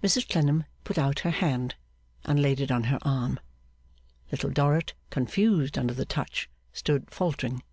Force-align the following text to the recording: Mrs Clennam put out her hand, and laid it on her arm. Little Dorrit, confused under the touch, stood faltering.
Mrs 0.00 0.28
Clennam 0.28 0.64
put 0.84 0.96
out 0.96 1.18
her 1.26 1.32
hand, 1.32 1.74
and 2.24 2.40
laid 2.40 2.60
it 2.60 2.70
on 2.70 2.84
her 2.84 3.00
arm. 3.02 3.40
Little 4.30 4.50
Dorrit, 4.50 4.94
confused 5.10 5.76
under 5.76 5.92
the 5.92 6.06
touch, 6.06 6.48
stood 6.72 7.10
faltering. 7.10 7.64